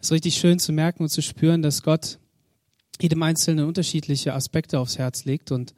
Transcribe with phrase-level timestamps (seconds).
[0.00, 2.18] Es ist richtig schön zu merken und zu spüren, dass Gott
[3.02, 5.74] jedem Einzelnen unterschiedliche Aspekte aufs Herz legt und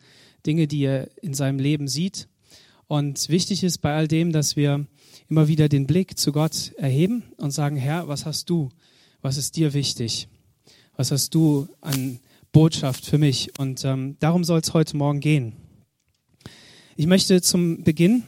[0.47, 2.29] Dinge, die er in seinem Leben sieht.
[2.87, 4.87] Und wichtig ist bei all dem, dass wir
[5.29, 8.69] immer wieder den Blick zu Gott erheben und sagen, Herr, was hast du?
[9.23, 10.29] Was ist dir wichtig?
[10.95, 12.21] Was hast du an
[12.53, 13.59] Botschaft für mich?
[13.59, 15.55] Und ähm, darum soll es heute Morgen gehen.
[16.95, 18.23] Ich möchte zum Beginn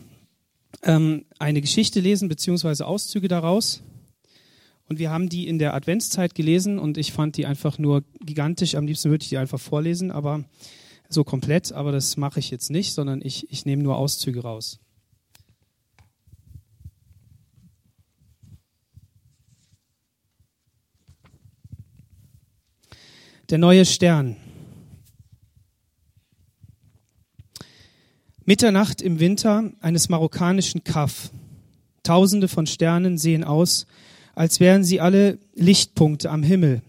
[0.82, 3.81] ähm, eine Geschichte lesen, beziehungsweise Auszüge daraus.
[4.88, 8.75] Und wir haben die in der Adventszeit gelesen und ich fand die einfach nur gigantisch.
[8.75, 10.44] Am liebsten würde ich die einfach vorlesen, aber
[11.08, 11.72] so komplett.
[11.72, 14.80] Aber das mache ich jetzt nicht, sondern ich, ich nehme nur Auszüge raus.
[23.50, 24.36] Der neue Stern.
[28.46, 31.30] Mitternacht im Winter eines marokkanischen Kaff.
[32.03, 33.86] Tausende von Sternen sehen aus,
[34.34, 36.83] als wären sie alle Lichtpunkte am Himmel.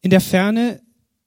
[0.00, 0.80] In der Ferne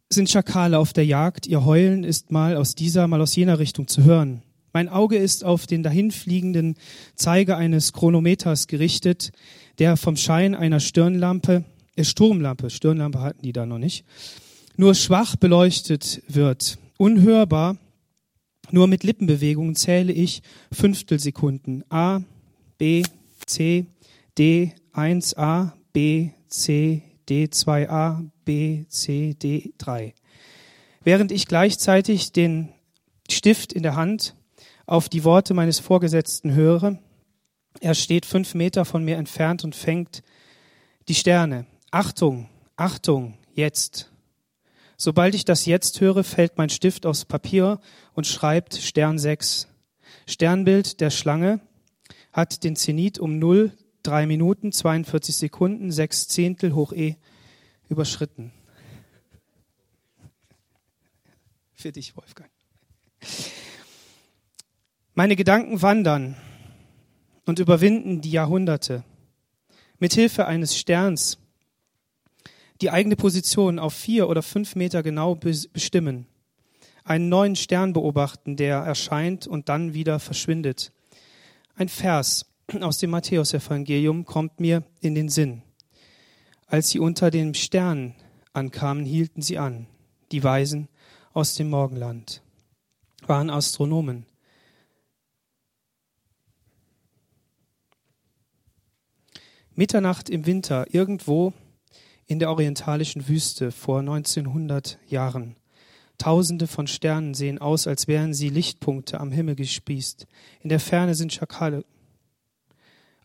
[0.10, 3.88] sind Schakale auf der Jagd, ihr Heulen ist mal aus dieser, mal aus jener Richtung
[3.88, 4.42] zu hören.
[4.74, 6.76] Mein Auge ist auf den dahinfliegenden
[7.16, 9.32] Zeiger eines Chronometers gerichtet,
[9.80, 14.06] der vom Schein einer Stirnlampe, äh Sturmlampe, Stirnlampe hatten die da noch nicht,
[14.78, 16.78] nur schwach beleuchtet wird.
[16.98, 17.78] Unhörbar,
[18.72, 20.42] nur mit Lippenbewegungen zähle ich
[20.72, 21.84] Fünftelsekunden.
[21.90, 22.22] A,
[22.78, 23.04] B,
[23.46, 23.88] C,
[24.38, 30.14] D, 1a, B, C, D2a, B, C, D3.
[31.04, 32.70] Während ich gleichzeitig den
[33.30, 34.36] Stift in der Hand
[34.86, 37.00] auf die Worte meines Vorgesetzten höre,
[37.80, 40.24] er steht fünf Meter von mir entfernt und fängt
[41.08, 41.66] die Sterne.
[41.90, 44.12] Achtung, Achtung, jetzt.
[44.98, 47.80] Sobald ich das jetzt höre, fällt mein Stift aufs Papier
[48.14, 49.68] und schreibt Stern 6.
[50.28, 51.60] Sternbild der Schlange
[52.32, 53.72] hat den Zenit um 0,
[54.04, 57.16] 3 Minuten, 42 Sekunden, 6 Zehntel hoch E
[57.90, 58.52] überschritten.
[61.74, 62.50] Für dich, Wolfgang.
[65.14, 66.36] Meine Gedanken wandern
[67.46, 69.04] und überwinden die Jahrhunderte.
[70.00, 71.38] Mithilfe eines Sterns
[72.82, 76.26] die eigene Position auf vier oder fünf Meter genau bestimmen,
[77.04, 80.92] einen neuen Stern beobachten, der erscheint und dann wieder verschwindet.
[81.76, 82.46] Ein Vers
[82.82, 85.64] aus dem Matthäusevangelium kommt mir in den Sinn.
[86.68, 88.16] Als sie unter dem Stern
[88.54, 89.88] ankamen, hielten sie an.
[90.32, 90.88] Die Weisen
[91.34, 92.42] aus dem Morgenland
[93.28, 94.26] waren Astronomen.
[99.74, 101.54] Mitternacht im Winter, irgendwo
[102.28, 105.56] in der orientalischen Wüste vor 1900 Jahren.
[106.22, 110.28] Tausende von Sternen sehen aus, als wären sie Lichtpunkte am Himmel gespießt.
[110.60, 111.84] In der Ferne sind Schakale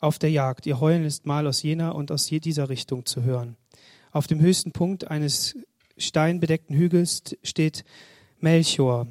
[0.01, 0.65] auf der Jagd.
[0.65, 3.57] Ihr Heulen ist mal aus jener und aus dieser Richtung zu hören.
[4.12, 5.59] Auf dem höchsten Punkt eines
[5.99, 7.84] steinbedeckten Hügels steht
[8.41, 9.07] Melchior,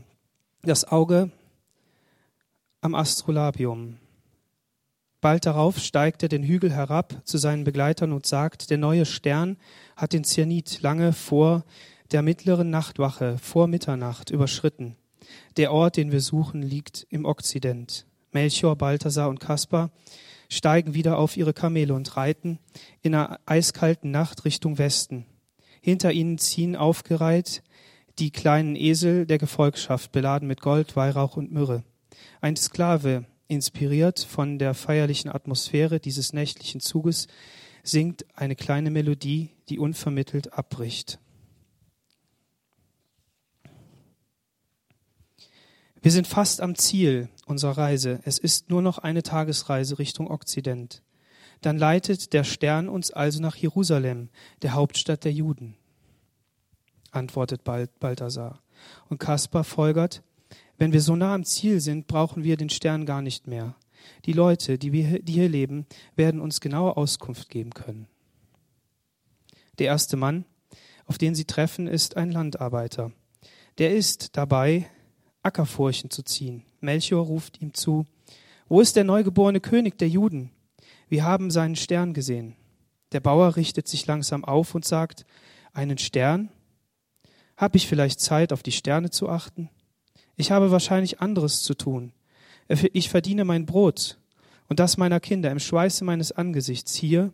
[0.64, 1.30] das Auge
[2.82, 3.98] am Astrolabium.
[5.22, 9.58] Bald darauf steigt er den Hügel herab zu seinen Begleitern und sagt, der neue Stern
[9.96, 11.64] hat den Zyanit lange vor
[12.12, 14.96] der mittleren Nachtwache, vor Mitternacht, überschritten.
[15.58, 18.06] Der Ort, den wir suchen, liegt im Okzident.
[18.32, 19.92] Melchior, Balthasar und Kaspar
[20.50, 22.60] steigen wieder auf ihre Kamele und reiten
[23.02, 25.26] in einer eiskalten Nacht Richtung Westen.
[25.82, 27.64] Hinter ihnen ziehen aufgereiht
[28.20, 31.84] die kleinen Esel der Gefolgschaft, beladen mit Gold, Weihrauch und Myrrhe.
[32.40, 37.28] Ein Sklave, Inspiriert von der feierlichen Atmosphäre dieses nächtlichen Zuges
[37.84, 41.20] singt eine kleine Melodie, die unvermittelt abbricht.
[46.06, 48.20] Wir sind fast am Ziel unserer Reise.
[48.26, 51.02] Es ist nur noch eine Tagesreise Richtung Okzident.
[51.62, 54.30] Dann leitet der Stern uns also nach Jerusalem,
[54.62, 55.76] der Hauptstadt der Juden,
[57.10, 58.62] antwortet Balthasar.
[59.10, 60.22] Und Kaspar folgert,
[60.78, 63.76] wenn wir so nah am Ziel sind, brauchen wir den Stern gar nicht mehr.
[64.26, 68.08] Die Leute, die, wir, die hier leben, werden uns genaue Auskunft geben können.
[69.80, 70.46] Der erste Mann,
[71.08, 73.12] auf den sie treffen, ist ein Landarbeiter.
[73.80, 74.88] Der ist dabei,
[75.46, 76.64] Ackerfurchen zu ziehen.
[76.82, 78.06] Melchior ruft ihm zu,
[78.68, 80.52] wo ist der neugeborene König der Juden?
[81.08, 82.56] Wir haben seinen Stern gesehen.
[83.12, 85.26] Der Bauer richtet sich langsam auf und sagt,
[85.74, 86.50] einen Stern?
[87.58, 89.70] Hab ich vielleicht Zeit, auf die Sterne zu achten?
[90.36, 92.12] Ich habe wahrscheinlich anderes zu tun.
[92.68, 94.18] Ich verdiene mein Brot
[94.68, 97.32] und das meiner Kinder im Schweiße meines Angesichts hier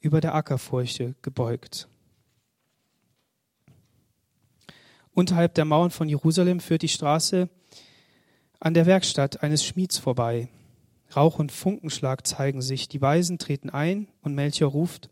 [0.00, 1.88] über der Ackerfurche gebeugt.
[5.16, 7.48] Unterhalb der Mauern von Jerusalem führt die Straße
[8.60, 10.50] an der Werkstatt eines Schmieds vorbei.
[11.16, 15.08] Rauch und Funkenschlag zeigen sich, die Weisen treten ein und Melchior ruft,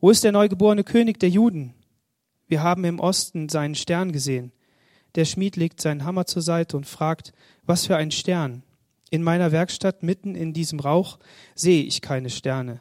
[0.00, 1.74] Wo ist der neugeborene König der Juden?
[2.48, 4.52] Wir haben im Osten seinen Stern gesehen.
[5.16, 7.34] Der Schmied legt seinen Hammer zur Seite und fragt,
[7.66, 8.62] was für ein Stern?
[9.10, 11.18] In meiner Werkstatt mitten in diesem Rauch
[11.54, 12.80] sehe ich keine Sterne.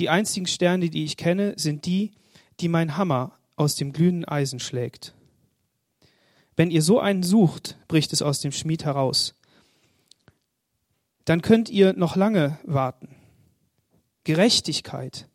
[0.00, 2.10] Die einzigen Sterne, die ich kenne, sind die,
[2.58, 5.14] die mein Hammer aus dem glühenden Eisen schlägt.
[6.60, 9.34] Wenn ihr so einen sucht, bricht es aus dem Schmied heraus,
[11.24, 13.16] dann könnt ihr noch lange warten.
[14.24, 15.26] Gerechtigkeit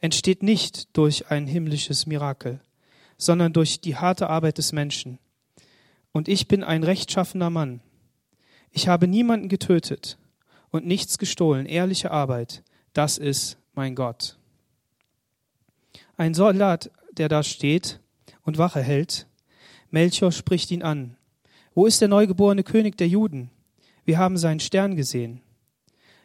[0.00, 2.62] entsteht nicht durch ein himmlisches Mirakel,
[3.18, 5.18] sondern durch die harte Arbeit des Menschen.
[6.12, 7.82] Und ich bin ein rechtschaffener Mann.
[8.70, 10.16] Ich habe niemanden getötet
[10.70, 11.66] und nichts gestohlen.
[11.66, 12.62] Ehrliche Arbeit,
[12.94, 14.38] das ist mein Gott.
[16.16, 18.00] Ein Soldat, der da steht
[18.44, 19.26] und Wache hält,
[19.94, 21.16] Melchior spricht ihn an.
[21.72, 23.50] Wo ist der neugeborene König der Juden?
[24.04, 25.40] Wir haben seinen Stern gesehen.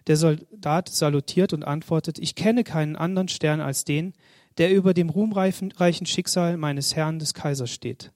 [0.08, 4.14] Der Soldat salutiert und antwortet, ich kenne keinen anderen Stern als den,
[4.58, 8.12] der über dem ruhmreichen Schicksal meines Herrn des Kaisers steht.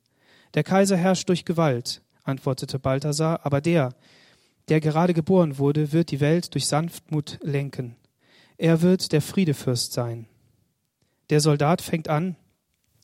[0.55, 3.93] Der Kaiser herrscht durch Gewalt, antwortete Balthasar, aber der,
[4.69, 7.95] der gerade geboren wurde, wird die Welt durch Sanftmut lenken.
[8.57, 10.25] Er wird der Friedefürst sein.
[11.29, 12.37] Der Soldat fängt an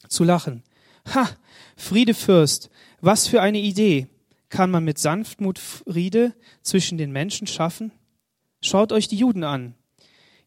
[0.08, 0.64] zu lachen.
[1.14, 1.30] Ha,
[1.76, 2.70] Friedefürst,
[3.02, 4.08] was für eine Idee.
[4.50, 7.92] Kann man mit Sanftmut Friede zwischen den Menschen schaffen?
[8.62, 9.76] Schaut euch die Juden an.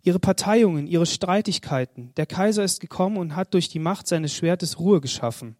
[0.02, 2.12] Ihre Parteiungen, ihre Streitigkeiten.
[2.16, 5.56] Der Kaiser ist gekommen und hat durch die Macht seines Schwertes Ruhe geschaffen.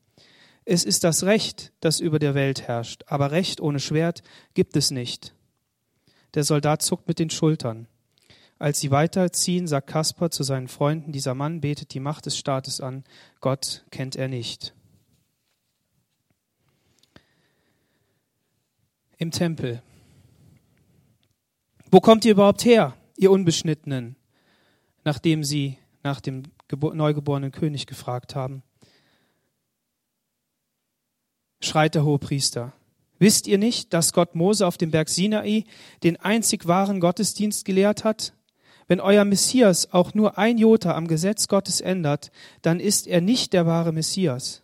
[0.64, 4.22] Es ist das Recht, das über der Welt herrscht, aber Recht ohne Schwert
[4.54, 5.34] gibt es nicht.
[6.34, 7.86] Der Soldat zuckt mit den Schultern.
[8.58, 12.80] Als sie weiterziehen, sagt Kaspar zu seinen Freunden, dieser Mann betet die Macht des Staates
[12.80, 13.02] an,
[13.40, 14.72] Gott kennt er nicht.
[19.22, 19.80] Im Tempel.
[21.92, 24.16] Wo kommt ihr überhaupt her, ihr Unbeschnittenen?
[25.04, 26.42] Nachdem sie nach dem
[26.72, 28.64] neugeborenen König gefragt haben.
[31.60, 32.72] Schreit der Hohepriester.
[33.20, 35.66] Wisst ihr nicht, dass Gott Mose auf dem Berg Sinai
[36.02, 38.34] den einzig wahren Gottesdienst gelehrt hat?
[38.88, 42.32] Wenn euer Messias auch nur ein Jota am Gesetz Gottes ändert,
[42.62, 44.62] dann ist er nicht der wahre Messias.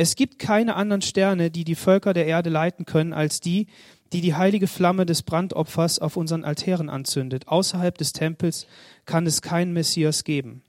[0.00, 3.66] Es gibt keine anderen Sterne, die die Völker der Erde leiten können, als die,
[4.12, 7.48] die die heilige Flamme des Brandopfers auf unseren Altären anzündet.
[7.48, 8.68] Außerhalb des Tempels
[9.06, 10.62] kann es keinen Messias geben.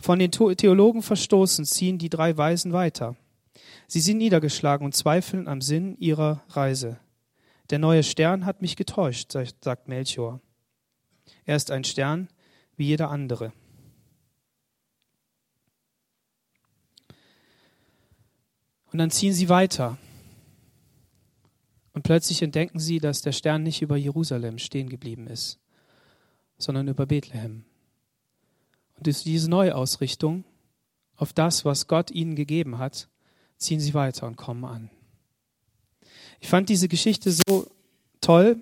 [0.00, 3.14] Von den Theologen verstoßen ziehen die drei Weisen weiter.
[3.86, 6.98] Sie sind niedergeschlagen und zweifeln am Sinn ihrer Reise.
[7.70, 10.40] Der neue Stern hat mich getäuscht, sagt Melchior.
[11.44, 12.26] Er ist ein Stern
[12.76, 13.52] wie jeder andere.
[18.92, 19.98] Und dann ziehen sie weiter.
[21.92, 25.58] Und plötzlich entdecken sie, dass der Stern nicht über Jerusalem stehen geblieben ist,
[26.56, 27.64] sondern über Bethlehem.
[28.96, 30.44] Und diese Neuausrichtung
[31.16, 33.08] auf das, was Gott ihnen gegeben hat,
[33.56, 34.90] ziehen sie weiter und kommen an.
[36.40, 37.70] Ich fand diese Geschichte so
[38.20, 38.56] toll,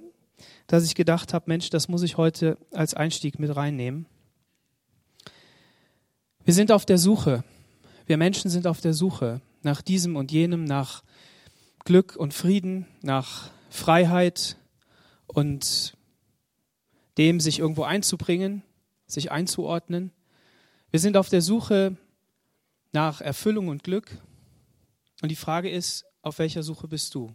[0.66, 4.06] dass ich gedacht habe, Mensch, das muss ich heute als Einstieg mit reinnehmen.
[6.44, 7.44] Wir sind auf der Suche.
[8.06, 11.02] Wir Menschen sind auf der Suche nach diesem und jenem, nach
[11.84, 14.56] Glück und Frieden, nach Freiheit
[15.26, 15.96] und
[17.18, 18.62] dem, sich irgendwo einzubringen,
[19.06, 20.12] sich einzuordnen.
[20.90, 21.96] Wir sind auf der Suche
[22.92, 24.22] nach Erfüllung und Glück.
[25.20, 27.34] Und die Frage ist, auf welcher Suche bist du?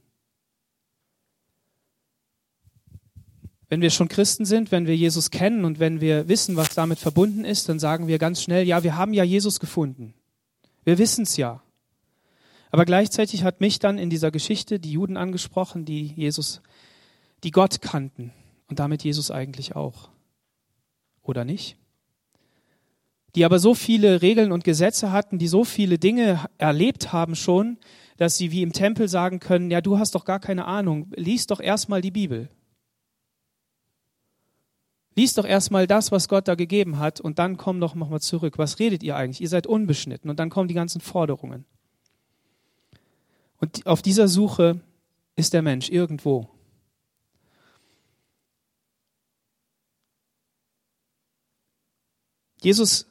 [3.67, 6.99] Wenn wir schon Christen sind, wenn wir Jesus kennen und wenn wir wissen, was damit
[6.99, 10.13] verbunden ist, dann sagen wir ganz schnell, ja, wir haben ja Jesus gefunden.
[10.85, 11.61] Wir wissen es ja.
[12.71, 16.61] Aber gleichzeitig hat mich dann in dieser Geschichte die Juden angesprochen, die Jesus,
[17.43, 18.33] die Gott kannten
[18.67, 20.09] und damit Jesus eigentlich auch.
[21.21, 21.77] Oder nicht?
[23.35, 27.77] die aber so viele Regeln und Gesetze hatten, die so viele Dinge erlebt haben schon,
[28.17, 31.47] dass sie wie im Tempel sagen können, ja, du hast doch gar keine Ahnung, lies
[31.47, 32.49] doch erstmal die Bibel.
[35.15, 38.57] Lies doch erstmal das, was Gott da gegeben hat, und dann komm doch nochmal zurück.
[38.57, 39.41] Was redet ihr eigentlich?
[39.41, 40.29] Ihr seid unbeschnitten.
[40.29, 41.65] Und dann kommen die ganzen Forderungen.
[43.61, 44.81] Und auf dieser Suche
[45.35, 46.49] ist der Mensch irgendwo.
[52.61, 53.07] Jesus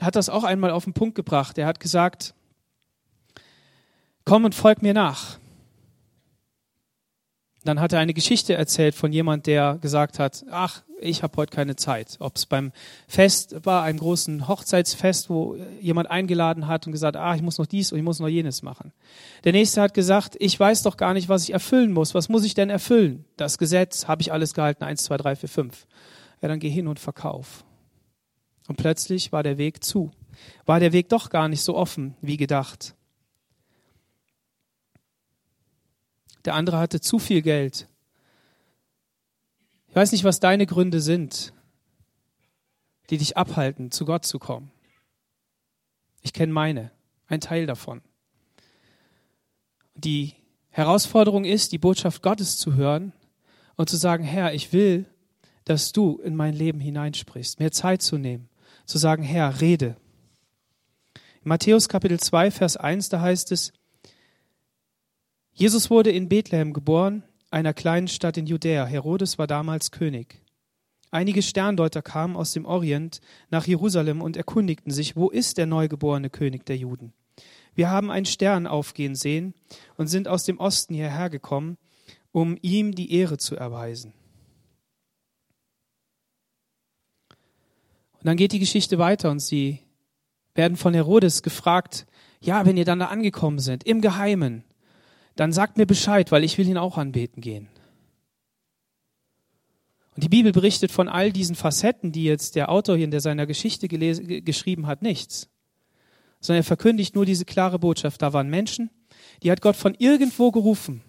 [0.00, 1.58] hat das auch einmal auf den Punkt gebracht.
[1.58, 2.34] Er hat gesagt,
[4.24, 5.38] komm und folg mir nach.
[7.64, 11.54] Dann hat er eine Geschichte erzählt von jemand, der gesagt hat, ach, ich habe heute
[11.54, 12.16] keine Zeit.
[12.20, 12.72] Ob es beim
[13.06, 17.66] Fest war, einem großen Hochzeitsfest, wo jemand eingeladen hat und gesagt, ah, ich muss noch
[17.66, 18.92] dies und ich muss noch jenes machen.
[19.44, 22.14] Der nächste hat gesagt, ich weiß doch gar nicht, was ich erfüllen muss.
[22.14, 23.24] Was muss ich denn erfüllen?
[23.36, 25.86] Das Gesetz habe ich alles gehalten, eins, zwei, drei, vier, fünf.
[26.40, 27.64] Ja, dann geh hin und verkauf.
[28.68, 30.10] Und plötzlich war der Weg zu.
[30.66, 32.94] War der Weg doch gar nicht so offen wie gedacht.
[36.44, 37.88] Der andere hatte zu viel Geld.
[39.88, 41.52] Ich weiß nicht, was deine Gründe sind,
[43.10, 44.70] die dich abhalten, zu Gott zu kommen.
[46.22, 46.90] Ich kenne meine,
[47.26, 48.02] ein Teil davon.
[49.94, 50.34] Die
[50.70, 53.12] Herausforderung ist, die Botschaft Gottes zu hören
[53.76, 55.06] und zu sagen, Herr, ich will,
[55.64, 58.48] dass du in mein Leben hineinsprichst, mir Zeit zu nehmen,
[58.84, 59.96] zu sagen, Herr, rede.
[61.42, 63.72] In Matthäus Kapitel 2, Vers 1, da heißt es,
[65.58, 68.86] Jesus wurde in Bethlehem geboren, einer kleinen Stadt in Judäa.
[68.86, 70.40] Herodes war damals König.
[71.10, 76.30] Einige Sterndeuter kamen aus dem Orient nach Jerusalem und erkundigten sich, wo ist der neugeborene
[76.30, 77.12] König der Juden?
[77.74, 79.52] Wir haben einen Stern aufgehen sehen
[79.96, 81.76] und sind aus dem Osten hierher gekommen,
[82.30, 84.12] um ihm die Ehre zu erweisen.
[88.12, 89.80] Und dann geht die Geschichte weiter und sie
[90.54, 92.06] werden von Herodes gefragt,
[92.40, 94.62] ja, wenn ihr dann da angekommen seid, im Geheimen,
[95.38, 97.68] dann sagt mir Bescheid, weil ich will ihn auch anbeten gehen.
[100.16, 103.20] Und die Bibel berichtet von all diesen Facetten, die jetzt der Autor hier in der
[103.20, 105.48] seiner Geschichte geschrieben hat, nichts.
[106.40, 108.20] Sondern er verkündigt nur diese klare Botschaft.
[108.20, 108.90] Da waren Menschen,
[109.44, 111.02] die hat Gott von irgendwo gerufen.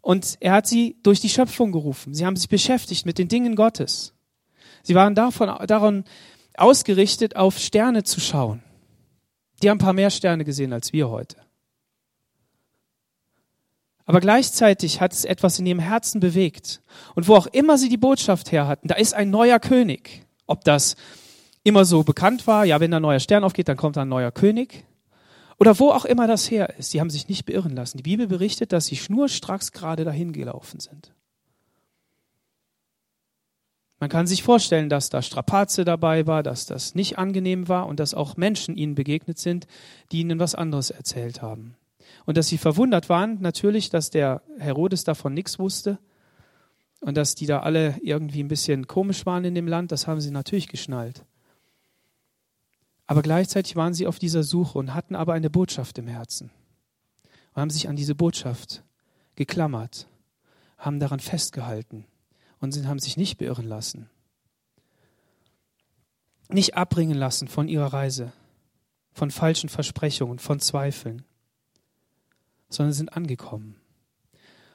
[0.00, 2.14] Und er hat sie durch die Schöpfung gerufen.
[2.14, 4.14] Sie haben sich beschäftigt mit den Dingen Gottes.
[4.84, 6.04] Sie waren davon, daran
[6.56, 8.62] ausgerichtet, auf Sterne zu schauen.
[9.64, 11.47] Die haben ein paar mehr Sterne gesehen als wir heute.
[14.08, 16.80] Aber gleichzeitig hat es etwas in ihrem Herzen bewegt.
[17.14, 20.24] Und wo auch immer sie die Botschaft her hatten, da ist ein neuer König.
[20.46, 20.96] Ob das
[21.62, 24.86] immer so bekannt war, ja, wenn ein neuer Stern aufgeht, dann kommt ein neuer König.
[25.58, 27.98] Oder wo auch immer das her ist, sie haben sich nicht beirren lassen.
[27.98, 31.12] Die Bibel berichtet, dass sie schnurstracks gerade dahin gelaufen sind.
[34.00, 38.00] Man kann sich vorstellen, dass da Strapaze dabei war, dass das nicht angenehm war und
[38.00, 39.66] dass auch Menschen ihnen begegnet sind,
[40.12, 41.76] die ihnen was anderes erzählt haben.
[42.26, 45.98] Und dass sie verwundert waren, natürlich, dass der Herodes davon nichts wusste
[47.00, 50.20] und dass die da alle irgendwie ein bisschen komisch waren in dem Land, das haben
[50.20, 51.24] sie natürlich geschnallt.
[53.06, 56.50] Aber gleichzeitig waren sie auf dieser Suche und hatten aber eine Botschaft im Herzen
[57.54, 58.82] und haben sich an diese Botschaft
[59.34, 60.06] geklammert,
[60.76, 62.04] haben daran festgehalten
[62.60, 64.10] und sind, haben sich nicht beirren lassen,
[66.50, 68.32] nicht abbringen lassen von ihrer Reise,
[69.12, 71.24] von falschen Versprechungen, von Zweifeln
[72.68, 73.76] sondern sind angekommen.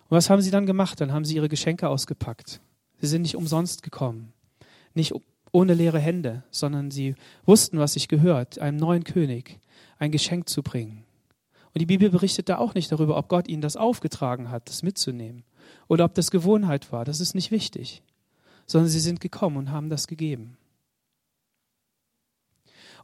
[0.10, 1.00] Und was haben sie dann gemacht?
[1.02, 2.62] Dann haben sie ihre Geschenke ausgepackt.
[3.00, 4.34] Sie sind nicht umsonst gekommen,
[4.94, 5.14] nicht
[5.52, 9.60] ohne leere Hände, sondern sie wussten, was sich gehört, einem neuen König
[10.00, 11.06] ein Geschenk zu bringen.
[11.74, 14.84] Und die Bibel berichtet da auch nicht darüber, ob Gott ihnen das aufgetragen hat, das
[14.84, 15.44] mitzunehmen,
[15.88, 17.06] oder ob das Gewohnheit war.
[17.06, 18.04] Das ist nicht wichtig,
[18.66, 20.58] sondern sie sind gekommen und haben das gegeben.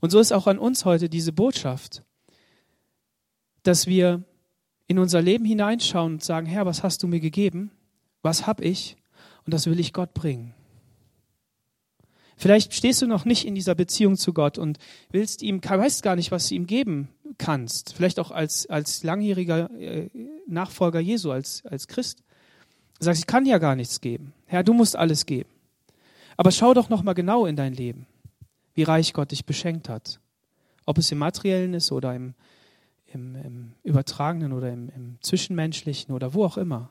[0.01, 2.03] Und so ist auch an uns heute diese Botschaft,
[3.63, 4.24] dass wir
[4.89, 7.69] in unser Leben hineinschauen und sagen, Herr, was hast du mir gegeben?
[8.24, 8.98] Was habe ich?
[9.46, 10.55] Und das will ich Gott bringen.
[12.36, 14.79] Vielleicht stehst du noch nicht in dieser Beziehung zu Gott und
[15.12, 17.93] willst ihm, weißt gar nicht, was du ihm geben kannst.
[17.93, 20.10] Vielleicht auch als, als langjähriger äh,
[20.48, 22.24] Nachfolger Jesu, als, als Christ.
[22.98, 24.34] Du sagst, ich kann ja gar nichts geben.
[24.48, 25.50] Herr, du musst alles geben.
[26.36, 28.08] Aber schau doch noch mal genau in dein Leben,
[28.74, 30.19] wie reich Gott dich beschenkt hat.
[30.86, 32.34] Ob es im Materiellen ist oder im,
[33.13, 36.89] im, im Übertragenen oder im, im Zwischenmenschlichen oder wo auch immer.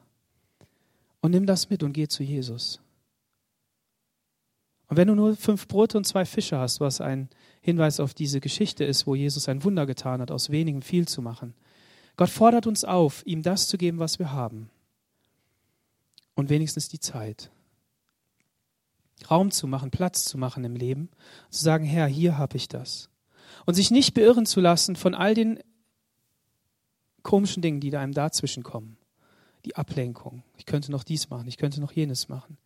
[1.20, 2.80] Und nimm das mit und geh zu Jesus.
[4.88, 7.28] Und wenn du nur fünf Brote und zwei Fische hast, was ein
[7.60, 11.20] Hinweis auf diese Geschichte ist, wo Jesus ein Wunder getan hat, aus wenigem viel zu
[11.20, 11.54] machen.
[12.16, 14.70] Gott fordert uns auf, ihm das zu geben, was wir haben.
[16.34, 17.50] Und wenigstens die Zeit.
[19.30, 21.10] Raum zu machen, Platz zu machen im Leben,
[21.50, 23.10] zu sagen, Herr, hier habe ich das.
[23.66, 25.58] Und sich nicht beirren zu lassen von all den
[27.28, 28.96] komischen Dingen, die da einem dazwischen kommen.
[29.66, 30.44] Die Ablenkung.
[30.56, 32.56] Ich könnte noch dies machen, ich könnte noch jenes machen.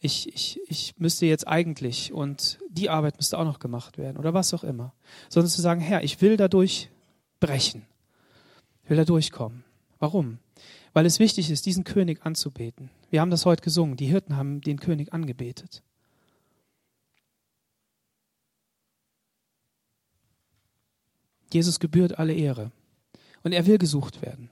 [0.00, 4.34] Ich, ich, ich müsste jetzt eigentlich und die Arbeit müsste auch noch gemacht werden oder
[4.34, 4.94] was auch immer.
[5.28, 6.90] Sondern zu sagen, Herr, ich will dadurch
[7.38, 7.86] brechen.
[8.82, 9.62] Ich will da durchkommen.
[10.00, 10.38] Warum?
[10.92, 12.90] Weil es wichtig ist, diesen König anzubeten.
[13.10, 13.96] Wir haben das heute gesungen.
[13.96, 15.84] Die Hirten haben den König angebetet.
[21.52, 22.72] Jesus gebührt alle Ehre.
[23.42, 24.50] Und er will gesucht werden.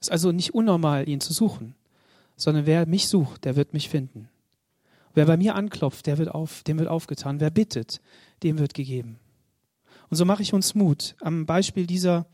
[0.00, 1.74] Es ist also nicht unnormal, ihn zu suchen,
[2.36, 4.28] sondern wer mich sucht, der wird mich finden.
[5.14, 7.40] Wer bei mir anklopft, der wird auf, dem wird aufgetan.
[7.40, 8.00] Wer bittet,
[8.42, 9.18] dem wird gegeben.
[10.08, 12.26] Und so mache ich uns Mut am Beispiel dieser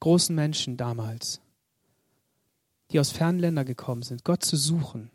[0.00, 1.40] großen Menschen damals,
[2.90, 5.10] die aus fernen Ländern gekommen sind, Gott zu suchen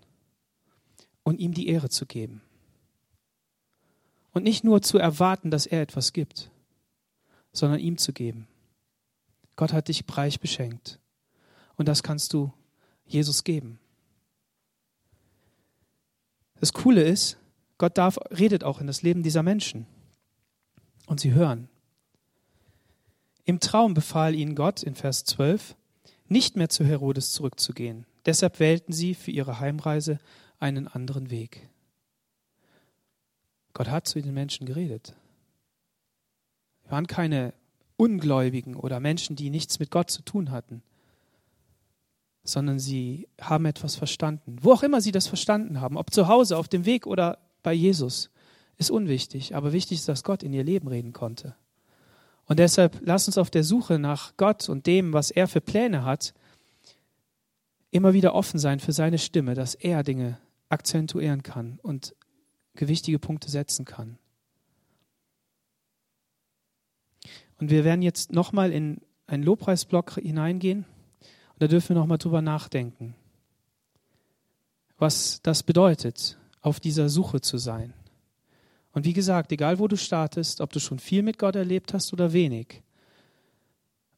[1.24, 2.42] und ihm die Ehre zu geben.
[4.36, 6.52] Und nicht nur zu erwarten, dass er etwas gibt,
[7.54, 8.50] sondern ihm zu geben.
[9.56, 11.00] Gott hat dich reich beschenkt.
[11.78, 12.52] Und das kannst du
[13.06, 13.80] Jesus geben.
[16.60, 17.38] Das Coole ist,
[17.78, 19.88] Gott darf, redet auch in das Leben dieser Menschen.
[21.06, 21.70] Und sie hören.
[23.46, 25.78] Im Traum befahl ihnen Gott in Vers 12,
[26.28, 28.06] nicht mehr zu Herodes zurückzugehen.
[28.26, 30.20] Deshalb wählten sie für ihre Heimreise
[30.60, 31.70] einen anderen Weg.
[33.76, 35.14] Gott hat zu den Menschen geredet.
[36.84, 37.54] Sie waren keine
[37.98, 40.82] Ungläubigen oder Menschen, die nichts mit Gott zu tun hatten,
[42.46, 44.56] sondern sie haben etwas verstanden.
[44.62, 47.74] Wo auch immer sie das verstanden haben, ob zu Hause, auf dem Weg oder bei
[47.74, 48.30] Jesus,
[48.78, 49.56] ist unwichtig.
[49.56, 51.54] Aber wichtig ist, dass Gott in ihr Leben reden konnte.
[52.46, 56.06] Und deshalb lass uns auf der Suche nach Gott und dem, was er für Pläne
[56.06, 56.34] hat,
[57.92, 60.38] immer wieder offen sein für seine Stimme, dass er Dinge
[60.70, 62.16] akzentuieren kann und
[62.76, 64.18] gewichtige Punkte setzen kann.
[67.58, 70.86] Und wir werden jetzt nochmal in einen Lobpreisblock hineingehen
[71.54, 73.16] und da dürfen wir nochmal drüber nachdenken,
[74.98, 77.94] was das bedeutet, auf dieser Suche zu sein.
[78.92, 82.14] Und wie gesagt, egal wo du startest, ob du schon viel mit Gott erlebt hast
[82.14, 82.82] oder wenig,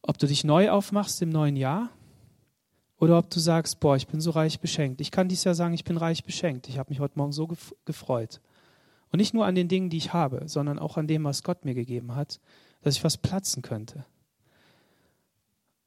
[0.02, 1.90] ob du dich neu aufmachst im neuen Jahr
[3.00, 5.02] oder ob du sagst, boah, ich bin so reich beschenkt.
[5.02, 6.70] Ich kann dies Jahr sagen, ich bin reich beschenkt.
[6.70, 7.48] Ich habe mich heute Morgen so
[7.86, 8.40] gefreut.
[9.12, 11.66] Und nicht nur an den Dingen, die ich habe, sondern auch an dem, was Gott
[11.66, 12.40] mir gegeben hat,
[12.82, 14.06] dass ich was platzen könnte.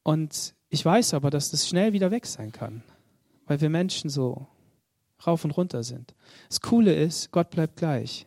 [0.03, 2.83] Und ich weiß aber, dass das schnell wieder weg sein kann,
[3.47, 4.47] weil wir Menschen so
[5.27, 6.15] rauf und runter sind.
[6.49, 8.27] Das Coole ist, Gott bleibt gleich.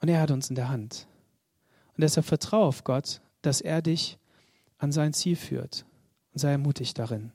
[0.00, 1.06] Und er hat uns in der Hand.
[1.96, 4.18] Und deshalb vertraue auf Gott, dass er dich
[4.78, 5.84] an sein Ziel führt.
[6.32, 7.32] Und sei ermutigt darin.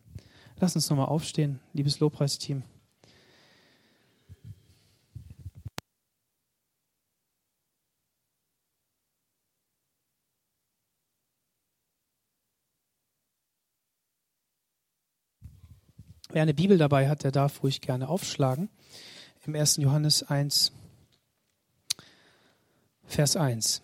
[0.59, 2.63] Lass uns nochmal aufstehen, liebes Lobpreisteam.
[16.31, 18.69] Wer eine Bibel dabei hat, der darf ruhig gerne aufschlagen.
[19.47, 19.77] Im 1.
[19.77, 20.71] Johannes 1,
[23.07, 23.81] Vers 1.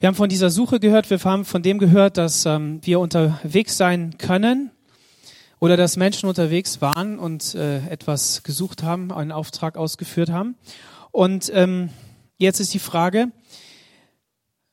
[0.00, 3.76] Wir haben von dieser Suche gehört, wir haben von dem gehört, dass ähm, wir unterwegs
[3.76, 4.70] sein können
[5.60, 10.56] oder dass Menschen unterwegs waren und äh, etwas gesucht haben, einen Auftrag ausgeführt haben.
[11.10, 11.90] Und ähm,
[12.38, 13.32] jetzt ist die Frage,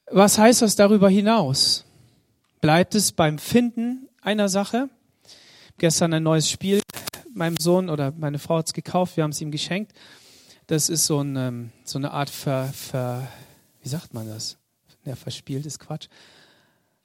[0.10, 1.84] was heißt das darüber hinaus?
[2.64, 4.90] Bleibt es beim Finden einer Sache?
[5.80, 6.80] Gestern ein neues Spiel
[7.34, 9.92] meinem Sohn oder meine Frau hat es gekauft, wir haben es ihm geschenkt.
[10.68, 13.28] Das ist so, ein, ähm, so eine Art ver, ver,
[13.82, 14.60] wie sagt man das?
[15.04, 16.08] Ja, verspielt ist Quatsch.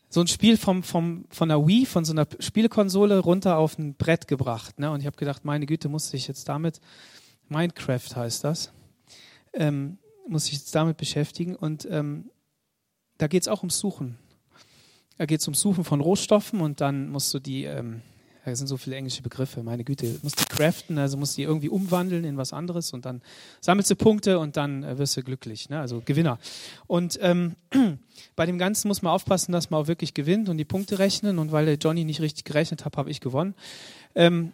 [0.08, 3.96] So ein Spiel vom, vom, von der Wii, von so einer Spielkonsole runter auf ein
[3.96, 4.78] Brett gebracht.
[4.78, 4.92] Ne?
[4.92, 6.80] Und ich habe gedacht, meine Güte, muss ich jetzt damit,
[7.48, 8.70] Minecraft heißt das,
[9.54, 11.56] ähm, muss ich jetzt damit beschäftigen.
[11.56, 12.30] Und ähm,
[13.16, 14.18] da geht es auch ums Suchen.
[15.18, 18.02] Da geht es ums Suchen von Rohstoffen und dann musst du die, ähm,
[18.44, 21.68] da sind so viele englische Begriffe, meine Güte, musst die craften, also musst die irgendwie
[21.68, 23.20] umwandeln in was anderes und dann
[23.60, 25.80] sammelst du Punkte und dann äh, wirst du glücklich, ne?
[25.80, 26.38] also Gewinner.
[26.86, 27.56] Und ähm,
[28.36, 31.40] bei dem Ganzen muss man aufpassen, dass man auch wirklich gewinnt und die Punkte rechnen
[31.40, 33.54] und weil der Johnny nicht richtig gerechnet hat, habe ich gewonnen.
[34.14, 34.52] Ähm,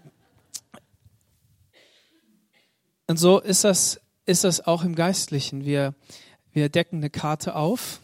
[3.07, 5.66] und so ist das, ist das auch im Geistlichen.
[5.66, 5.94] Wir,
[6.55, 8.00] wir decken eine Karte auf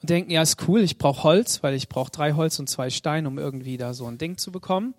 [0.00, 2.90] und denken, ja, ist cool, ich brauche Holz, weil ich brauche drei Holz und zwei
[2.90, 4.94] Steine, um irgendwie da so ein Ding zu bekommen.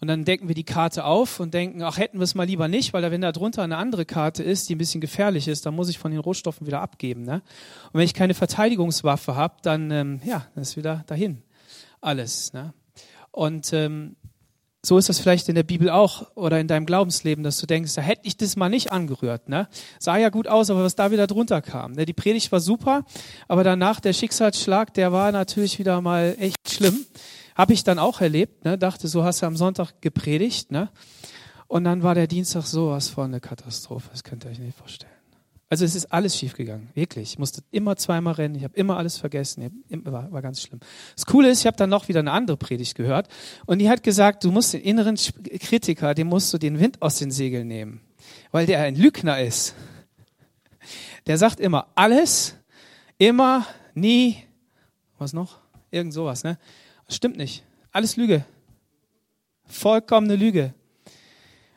[0.00, 2.68] Und dann decken wir die Karte auf und denken, ach, hätten wir es mal lieber
[2.68, 5.74] nicht, weil wenn da drunter eine andere Karte ist, die ein bisschen gefährlich ist, dann
[5.74, 7.22] muss ich von den Rohstoffen wieder abgeben.
[7.22, 7.42] Ne?
[7.86, 11.42] Und wenn ich keine Verteidigungswaffe habe, dann, ähm, ja, dann ist wieder dahin
[12.00, 12.52] alles.
[12.52, 12.72] Ne?
[13.32, 14.14] Und ähm,
[14.84, 17.94] so ist das vielleicht in der Bibel auch oder in deinem Glaubensleben, dass du denkst,
[17.94, 19.48] da hätte ich das mal nicht angerührt.
[19.48, 19.68] Ne?
[19.98, 21.92] Sah ja gut aus, aber was da wieder drunter kam.
[21.92, 22.06] Ne?
[22.06, 23.04] Die Predigt war super,
[23.48, 27.06] aber danach der Schicksalsschlag, der war natürlich wieder mal echt schlimm.
[27.56, 28.64] Habe ich dann auch erlebt.
[28.64, 28.78] Ne?
[28.78, 30.70] Dachte, so hast du am Sonntag gepredigt.
[30.70, 30.90] Ne?
[31.66, 34.08] Und dann war der Dienstag sowas von eine Katastrophe.
[34.12, 35.17] Das könnt ihr euch nicht vorstellen.
[35.70, 37.32] Also es ist alles schiefgegangen, wirklich.
[37.32, 40.80] Ich musste immer zweimal rennen, ich habe immer alles vergessen, war, war ganz schlimm.
[41.14, 43.28] Das Coole ist, ich habe dann noch wieder eine andere Predigt gehört
[43.66, 47.18] und die hat gesagt, du musst den inneren Kritiker, dem musst du den Wind aus
[47.18, 48.00] den Segeln nehmen,
[48.50, 49.74] weil der ein Lügner ist.
[51.26, 52.56] Der sagt immer alles,
[53.18, 54.38] immer, nie,
[55.18, 55.58] was noch?
[55.90, 56.58] Irgend sowas, ne?
[57.06, 57.62] Das stimmt nicht.
[57.92, 58.44] Alles Lüge.
[59.66, 60.72] Vollkommene Lüge.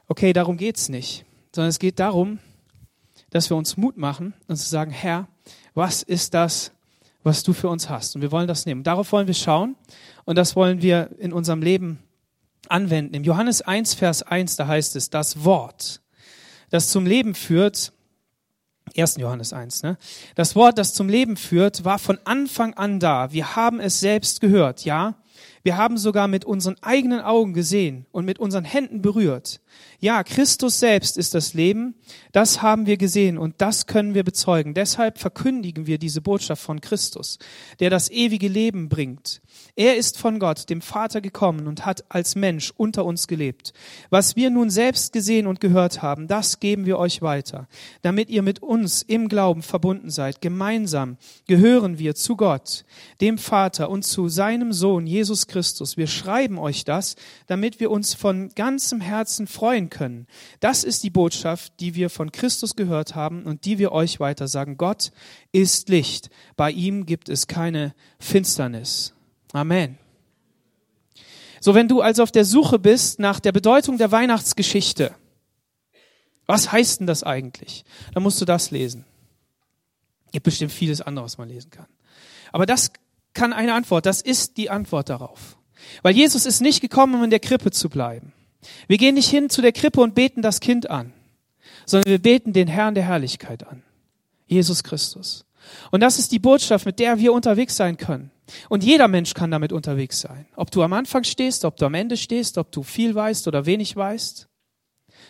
[0.08, 1.26] Okay, darum geht's nicht.
[1.54, 2.40] Sondern es geht darum,
[3.32, 5.28] dass wir uns Mut machen und zu sagen, Herr,
[5.74, 6.72] was ist das,
[7.24, 8.16] was du für uns hast?
[8.16, 8.84] Und wir wollen das nehmen.
[8.84, 9.76] Darauf wollen wir schauen
[10.26, 12.00] und das wollen wir in unserem Leben
[12.68, 13.16] anwenden.
[13.16, 16.02] Im Johannes 1, Vers 1, da heißt es, das Wort,
[16.70, 17.94] das zum Leben führt,
[18.98, 19.18] 1.
[19.18, 19.98] Johannes 1, ne?
[20.36, 23.32] Das Wort, das zum Leben führt, war von Anfang an da.
[23.32, 25.16] Wir haben es selbst gehört, ja?
[25.64, 29.62] Wir haben sogar mit unseren eigenen Augen gesehen und mit unseren Händen berührt.
[30.00, 31.94] Ja, Christus selbst ist das Leben.
[32.32, 34.74] Das haben wir gesehen und das können wir bezeugen.
[34.74, 37.38] Deshalb verkündigen wir diese Botschaft von Christus,
[37.80, 39.42] der das ewige Leben bringt.
[39.76, 43.74] Er ist von Gott, dem Vater, gekommen und hat als Mensch unter uns gelebt.
[44.10, 47.68] Was wir nun selbst gesehen und gehört haben, das geben wir euch weiter,
[48.02, 50.42] damit ihr mit uns im Glauben verbunden seid.
[50.42, 52.86] Gemeinsam gehören wir zu Gott,
[53.22, 55.96] dem Vater und zu seinem Sohn Jesus Christus.
[55.96, 57.16] Wir schreiben euch das,
[57.48, 60.28] damit wir uns von ganzem Herzen freuen können.
[60.60, 64.48] Das ist die Botschaft, die wir von Christus gehört haben und die wir euch weiter
[64.48, 64.78] sagen.
[64.78, 65.12] Gott
[65.52, 66.30] ist Licht.
[66.56, 69.14] Bei ihm gibt es keine Finsternis.
[69.54, 69.98] Amen.
[71.60, 75.14] So, wenn du also auf der Suche bist nach der Bedeutung der Weihnachtsgeschichte,
[76.48, 77.86] was heißt denn das eigentlich?
[78.14, 79.06] Dann musst du das lesen.
[80.32, 81.88] Gibt bestimmt vieles anderes, was man lesen kann.
[82.52, 82.92] Aber das
[83.34, 85.58] kann eine Antwort, das ist die Antwort darauf.
[86.02, 88.34] Weil Jesus ist nicht gekommen, um in der Krippe zu bleiben.
[88.88, 91.14] Wir gehen nicht hin zu der Krippe und beten das Kind an,
[91.86, 93.84] sondern wir beten den Herrn der Herrlichkeit an.
[94.48, 95.46] Jesus Christus.
[95.92, 98.32] Und das ist die Botschaft, mit der wir unterwegs sein können.
[98.70, 100.46] Und jeder Mensch kann damit unterwegs sein.
[100.56, 103.66] Ob du am Anfang stehst, ob du am Ende stehst, ob du viel weißt oder
[103.66, 104.48] wenig weißt,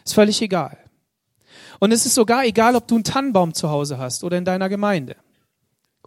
[0.03, 0.77] ist völlig egal.
[1.79, 4.69] Und es ist sogar egal, ob du einen Tannenbaum zu Hause hast oder in deiner
[4.69, 5.15] Gemeinde.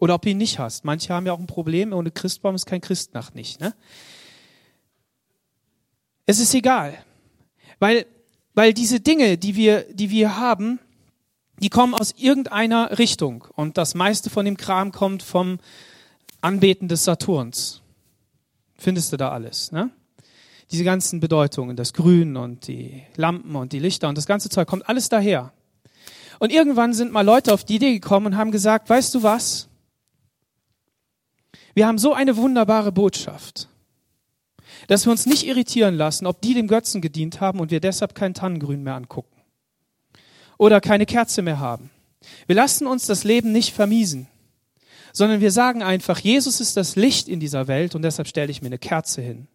[0.00, 0.84] Oder ob du ihn nicht hast.
[0.84, 3.60] Manche haben ja auch ein Problem, ohne Christbaum ist kein Christnacht nicht.
[3.60, 3.74] Ne?
[6.26, 6.98] Es ist egal.
[7.84, 8.06] Weil,
[8.54, 10.78] weil diese Dinge, die wir, die wir haben,
[11.58, 13.44] die kommen aus irgendeiner Richtung.
[13.56, 15.58] Und das meiste von dem Kram kommt vom
[16.40, 17.82] Anbeten des Saturns.
[18.78, 19.90] Findest du da alles, ne?
[20.70, 24.66] Diese ganzen Bedeutungen, das Grün und die Lampen und die Lichter und das ganze Zeug
[24.66, 25.52] kommt alles daher.
[26.38, 29.68] Und irgendwann sind mal Leute auf die Idee gekommen und haben gesagt, weißt du was?
[31.74, 33.68] Wir haben so eine wunderbare Botschaft
[34.88, 38.14] dass wir uns nicht irritieren lassen, ob die dem Götzen gedient haben und wir deshalb
[38.14, 39.34] kein Tannengrün mehr angucken
[40.58, 41.90] oder keine Kerze mehr haben.
[42.46, 44.28] Wir lassen uns das Leben nicht vermiesen,
[45.12, 48.62] sondern wir sagen einfach, Jesus ist das Licht in dieser Welt und deshalb stelle ich
[48.62, 49.48] mir eine Kerze hin.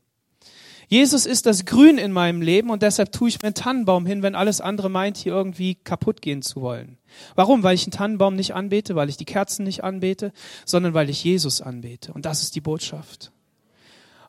[0.87, 4.23] Jesus ist das Grün in meinem Leben und deshalb tue ich mir einen Tannenbaum hin,
[4.23, 6.97] wenn alles andere meint, hier irgendwie kaputt gehen zu wollen.
[7.35, 7.61] Warum?
[7.61, 10.33] Weil ich einen Tannenbaum nicht anbete, weil ich die Kerzen nicht anbete,
[10.65, 12.11] sondern weil ich Jesus anbete.
[12.11, 13.31] Und das ist die Botschaft.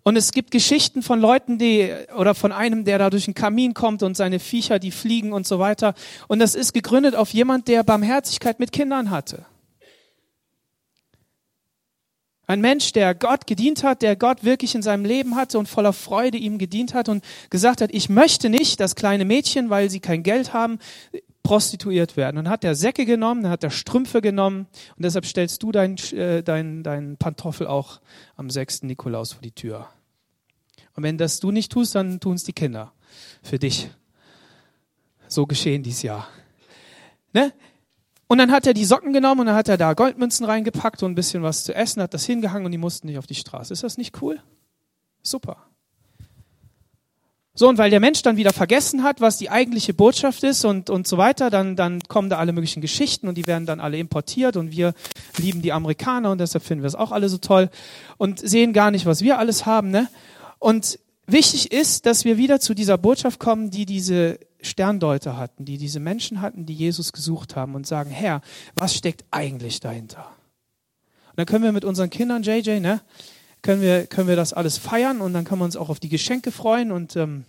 [0.02, 3.74] Und es gibt Geschichten von Leuten, die, oder von einem, der da durch einen Kamin
[3.74, 5.94] kommt und seine Viecher, die fliegen und so weiter.
[6.26, 9.44] Und das ist gegründet auf jemand, der Barmherzigkeit mit Kindern hatte.
[12.46, 15.92] Ein Mensch, der Gott gedient hat, der Gott wirklich in seinem Leben hatte und voller
[15.92, 20.00] Freude ihm gedient hat und gesagt hat, ich möchte nicht, dass kleine Mädchen, weil sie
[20.00, 20.80] kein Geld haben,
[21.42, 22.38] prostituiert werden.
[22.38, 25.96] Und hat er Säcke genommen, dann hat er Strümpfe genommen und deshalb stellst du deinen
[26.12, 28.00] äh, dein, dein Pantoffel auch
[28.36, 28.82] am 6.
[28.82, 29.88] Nikolaus vor die Tür.
[30.94, 32.92] Und wenn das du nicht tust, dann tun es die Kinder
[33.42, 33.90] für dich.
[35.28, 36.28] So geschehen dies Jahr.
[37.32, 37.52] Ne?
[38.26, 41.12] Und dann hat er die Socken genommen und dann hat er da Goldmünzen reingepackt und
[41.12, 43.72] ein bisschen was zu essen, hat das hingehangen und die mussten nicht auf die Straße.
[43.72, 44.40] Ist das nicht cool?
[45.22, 45.69] Super.
[47.52, 50.88] So, und weil der Mensch dann wieder vergessen hat, was die eigentliche Botschaft ist und,
[50.88, 53.98] und so weiter, dann, dann kommen da alle möglichen Geschichten und die werden dann alle
[53.98, 54.94] importiert und wir
[55.36, 57.68] lieben die Amerikaner und deshalb finden wir es auch alle so toll
[58.18, 59.90] und sehen gar nicht, was wir alles haben.
[59.90, 60.08] Ne?
[60.60, 65.76] Und wichtig ist, dass wir wieder zu dieser Botschaft kommen, die diese Sterndeuter hatten, die
[65.76, 68.42] diese Menschen hatten, die Jesus gesucht haben und sagen, Herr,
[68.76, 70.26] was steckt eigentlich dahinter?
[71.30, 73.00] Und dann können wir mit unseren Kindern, JJ, ne,
[73.62, 76.08] können wir, können wir das alles feiern und dann können wir uns auch auf die
[76.08, 77.44] Geschenke freuen und ähm,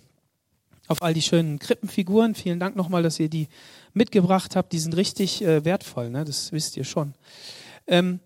[0.88, 2.36] auf all die schönen Krippenfiguren.
[2.36, 3.48] Vielen Dank nochmal, dass ihr die
[3.94, 4.74] mitgebracht habt.
[4.74, 6.26] Die sind richtig äh, wertvoll, ne?
[6.26, 7.14] das wisst ihr schon.
[7.88, 8.20] Ähm,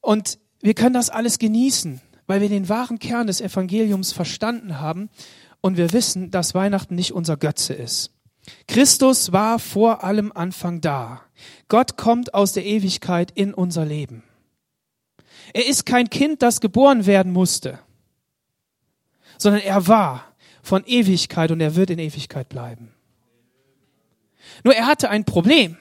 [0.00, 5.08] und wir können das alles genießen, weil wir den wahren Kern des Evangeliums verstanden haben
[5.60, 8.10] und wir wissen, dass Weihnachten nicht unser Götze ist.
[8.66, 11.22] Christus war vor allem Anfang da.
[11.68, 14.22] Gott kommt aus der Ewigkeit in unser Leben.
[15.52, 17.78] Er ist kein Kind, das geboren werden musste,
[19.38, 22.92] sondern er war von Ewigkeit und er wird in Ewigkeit bleiben.
[24.62, 25.76] Nur er hatte ein Problem.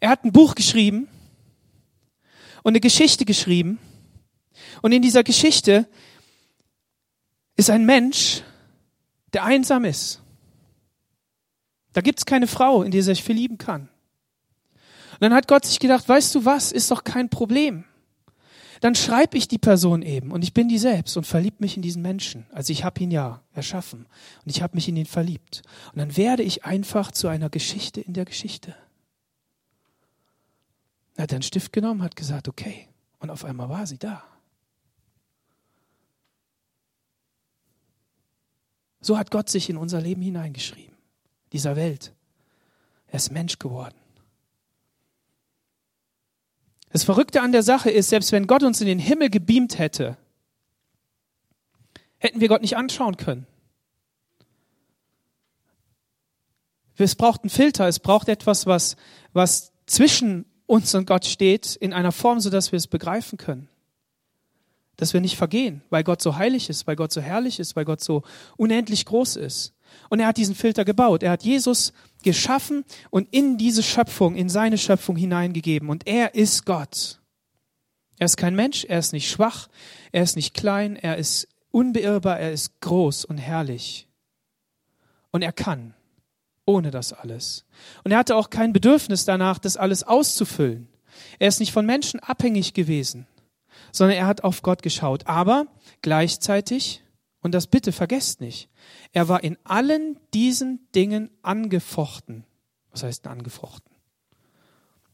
[0.00, 1.08] Er hat ein Buch geschrieben
[2.62, 3.78] und eine Geschichte geschrieben.
[4.82, 5.88] Und in dieser Geschichte
[7.56, 8.42] ist ein Mensch,
[9.32, 10.20] der einsam ist.
[11.92, 13.88] Da gibt es keine Frau, in die er sich verlieben kann.
[15.12, 17.84] Und dann hat Gott sich gedacht, weißt du was, ist doch kein Problem.
[18.80, 21.82] Dann schreibe ich die Person eben und ich bin die selbst und verlieb mich in
[21.82, 22.46] diesen Menschen.
[22.52, 24.06] Also ich habe ihn ja erschaffen
[24.44, 25.62] und ich habe mich in ihn verliebt.
[25.92, 28.74] Und dann werde ich einfach zu einer Geschichte in der Geschichte.
[31.14, 32.88] Er hat einen Stift genommen, hat gesagt, okay.
[33.18, 34.22] Und auf einmal war sie da.
[39.00, 40.96] So hat Gott sich in unser Leben hineingeschrieben
[41.52, 42.12] dieser Welt.
[43.06, 43.94] Er ist Mensch geworden.
[46.96, 50.16] Das Verrückte an der Sache ist, selbst wenn Gott uns in den Himmel gebeamt hätte,
[52.16, 53.46] hätten wir Gott nicht anschauen können.
[56.96, 58.96] Es braucht einen Filter, es braucht etwas, was,
[59.34, 63.68] was zwischen uns und Gott steht, in einer Form, sodass wir es begreifen können.
[64.96, 67.84] Dass wir nicht vergehen, weil Gott so heilig ist, weil Gott so herrlich ist, weil
[67.84, 68.22] Gott so
[68.56, 69.74] unendlich groß ist.
[70.08, 71.22] Und er hat diesen Filter gebaut.
[71.22, 75.88] Er hat Jesus geschaffen und in diese Schöpfung, in seine Schöpfung hineingegeben.
[75.88, 77.20] Und er ist Gott.
[78.18, 79.68] Er ist kein Mensch, er ist nicht schwach,
[80.12, 84.08] er ist nicht klein, er ist unbeirrbar, er ist groß und herrlich.
[85.30, 85.94] Und er kann
[86.66, 87.64] ohne das alles.
[88.02, 90.88] Und er hatte auch kein Bedürfnis danach, das alles auszufüllen.
[91.38, 93.26] Er ist nicht von Menschen abhängig gewesen,
[93.92, 95.26] sondern er hat auf Gott geschaut.
[95.26, 95.66] Aber
[96.02, 97.02] gleichzeitig
[97.46, 98.68] und das bitte vergesst nicht.
[99.12, 102.42] Er war in allen diesen Dingen angefochten.
[102.90, 103.94] Was heißt denn angefochten?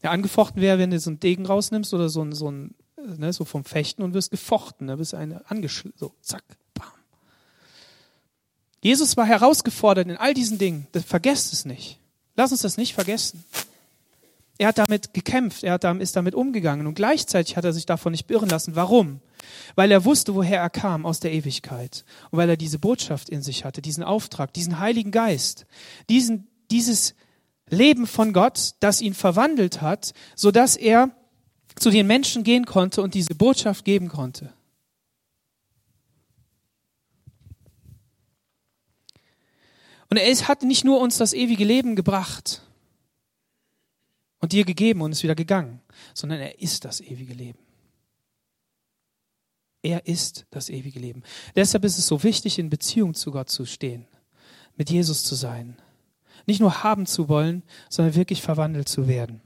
[0.01, 3.45] Ja, angefochten wäre, wenn du so einen Degen rausnimmst oder so so ein, ne, so
[3.45, 6.43] vom Fechten und wirst gefochten, ne, bist eine angeschl so zack,
[6.73, 6.87] bam.
[8.81, 10.87] Jesus war herausgefordert in all diesen Dingen.
[10.91, 11.99] Das, vergesst es nicht.
[12.35, 13.45] Lass uns das nicht vergessen.
[14.59, 18.11] Er hat damit gekämpft, er hat, ist damit umgegangen und gleichzeitig hat er sich davon
[18.11, 18.75] nicht beirren lassen.
[18.75, 19.19] Warum?
[19.75, 22.05] Weil er wusste, woher er kam, aus der Ewigkeit.
[22.29, 25.65] Und weil er diese Botschaft in sich hatte, diesen Auftrag, diesen Heiligen Geist,
[26.09, 27.15] diesen, dieses
[27.67, 31.09] Leben von Gott, das ihn verwandelt hat, so dass er
[31.75, 34.53] zu den Menschen gehen konnte und diese Botschaft geben konnte.
[40.09, 42.61] Und er hat nicht nur uns das ewige Leben gebracht,
[44.43, 45.79] und dir gegeben und ist wieder gegangen,
[46.13, 47.59] sondern er ist das ewige Leben.
[49.81, 51.23] Er ist das ewige Leben.
[51.55, 54.05] Deshalb ist es so wichtig, in Beziehung zu Gott zu stehen,
[54.75, 55.77] mit Jesus zu sein.
[56.45, 59.39] Nicht nur haben zu wollen, sondern wirklich verwandelt zu werden.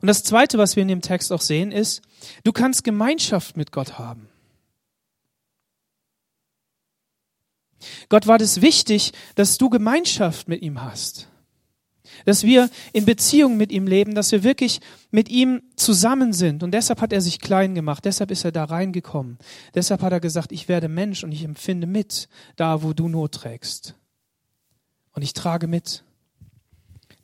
[0.00, 2.02] Und das Zweite, was wir in dem Text auch sehen, ist,
[2.42, 4.28] du kannst Gemeinschaft mit Gott haben.
[8.08, 11.28] Gott war das wichtig, dass du Gemeinschaft mit ihm hast
[12.24, 16.62] dass wir in Beziehung mit ihm leben, dass wir wirklich mit ihm zusammen sind.
[16.62, 19.38] Und deshalb hat er sich klein gemacht, deshalb ist er da reingekommen.
[19.74, 23.32] Deshalb hat er gesagt, ich werde Mensch und ich empfinde mit, da wo du Not
[23.32, 23.94] trägst.
[25.12, 26.04] Und ich trage mit.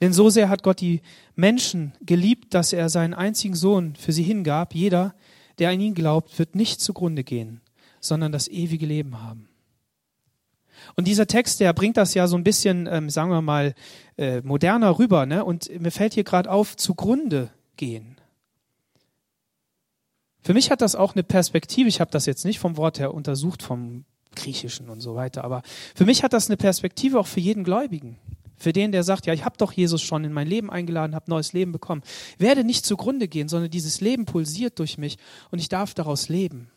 [0.00, 1.00] Denn so sehr hat Gott die
[1.34, 4.74] Menschen geliebt, dass er seinen einzigen Sohn für sie hingab.
[4.74, 5.14] Jeder,
[5.58, 7.60] der an ihn glaubt, wird nicht zugrunde gehen,
[8.00, 9.48] sondern das ewige Leben haben.
[10.96, 13.74] Und dieser Text, der bringt das ja so ein bisschen, ähm, sagen wir mal,
[14.16, 15.26] äh, moderner rüber.
[15.26, 15.44] Ne?
[15.44, 18.16] Und mir fällt hier gerade auf, zugrunde gehen.
[20.42, 21.88] Für mich hat das auch eine Perspektive.
[21.88, 25.42] Ich habe das jetzt nicht vom Wort her untersucht, vom Griechischen und so weiter.
[25.44, 25.62] Aber
[25.94, 28.18] für mich hat das eine Perspektive auch für jeden Gläubigen.
[28.56, 31.30] Für den, der sagt, ja, ich habe doch Jesus schon in mein Leben eingeladen, habe
[31.30, 32.02] neues Leben bekommen.
[32.38, 35.18] Werde nicht zugrunde gehen, sondern dieses Leben pulsiert durch mich
[35.50, 36.70] und ich darf daraus leben.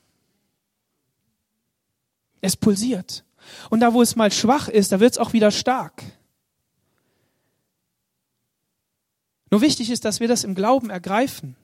[2.41, 3.23] Es pulsiert.
[3.69, 6.03] Und da, wo es mal schwach ist, da wird es auch wieder stark.
[9.49, 11.55] Nur wichtig ist, dass wir das im Glauben ergreifen.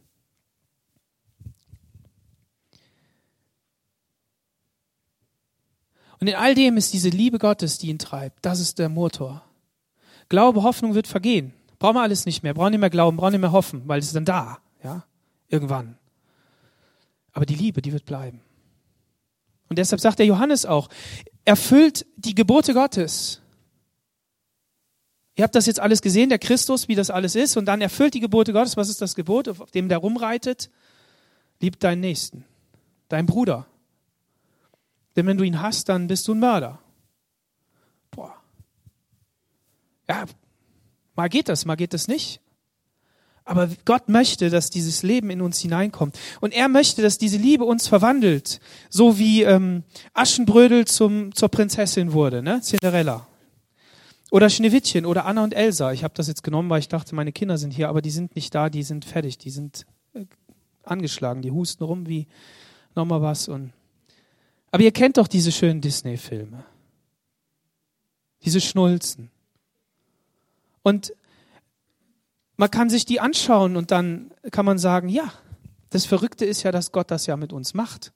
[6.19, 8.45] Und in all dem ist diese Liebe Gottes, die ihn treibt.
[8.45, 9.43] Das ist der Motor.
[10.29, 11.53] Glaube, Hoffnung wird vergehen.
[11.79, 12.53] Brauchen wir alles nicht mehr.
[12.53, 14.59] Brauchen nicht mehr glauben, brauchen nicht mehr hoffen, weil es ist dann da.
[14.81, 15.05] Ja?
[15.49, 15.97] Irgendwann.
[17.33, 18.39] Aber die Liebe, die wird bleiben.
[19.67, 20.87] Und deshalb sagt der Johannes auch,
[21.45, 23.41] erfüllt die Gebote Gottes.
[25.35, 28.13] Ihr habt das jetzt alles gesehen, der Christus, wie das alles ist, und dann erfüllt
[28.13, 28.77] die Gebote Gottes.
[28.77, 30.69] Was ist das Gebot, auf dem der rumreitet?
[31.59, 32.45] Lieb deinen Nächsten,
[33.09, 33.65] deinen Bruder.
[35.15, 36.79] Denn wenn du ihn hast, dann bist du ein Mörder.
[38.11, 38.35] Boah.
[40.07, 40.25] Ja,
[41.15, 42.42] mal geht das, mal geht das nicht.
[43.45, 46.17] Aber Gott möchte, dass dieses Leben in uns hineinkommt.
[46.39, 48.61] Und er möchte, dass diese Liebe uns verwandelt.
[48.89, 52.61] So wie ähm, Aschenbrödel zum, zur Prinzessin wurde, ne?
[52.61, 53.27] Cinderella.
[54.31, 55.91] Oder Schneewittchen oder Anna und Elsa.
[55.91, 58.35] Ich habe das jetzt genommen, weil ich dachte, meine Kinder sind hier, aber die sind
[58.35, 60.25] nicht da, die sind fertig, die sind äh,
[60.83, 62.27] angeschlagen, die husten rum wie
[62.95, 63.47] nochmal was.
[63.47, 63.73] Und
[64.71, 66.63] aber ihr kennt doch diese schönen Disney-Filme.
[68.43, 69.29] Diese Schnulzen.
[70.81, 71.13] Und
[72.57, 75.33] man kann sich die anschauen und dann kann man sagen, ja,
[75.89, 78.13] das Verrückte ist ja, dass Gott das ja mit uns macht.